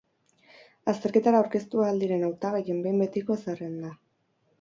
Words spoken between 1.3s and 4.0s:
aurkeztu ahal diren hautagaien behin betiko zerrenda.